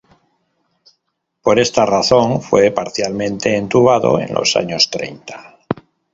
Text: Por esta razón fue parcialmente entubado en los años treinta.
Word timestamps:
Por 1.43 1.59
esta 1.59 1.85
razón 1.85 2.41
fue 2.41 2.71
parcialmente 2.71 3.55
entubado 3.55 4.19
en 4.19 4.33
los 4.33 4.55
años 4.55 4.89
treinta. 4.89 5.59